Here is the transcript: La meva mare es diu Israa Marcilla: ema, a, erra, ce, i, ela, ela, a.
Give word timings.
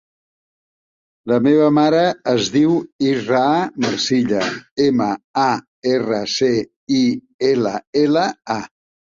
La 1.31 1.35
meva 1.47 1.67
mare 1.79 1.99
es 2.31 2.47
diu 2.55 2.73
Israa 3.09 3.59
Marcilla: 3.85 4.41
ema, 4.89 5.11
a, 5.45 5.47
erra, 5.93 6.23
ce, 6.39 6.51
i, 7.03 7.07
ela, 7.53 7.77
ela, 8.07 8.27
a. 8.59 8.61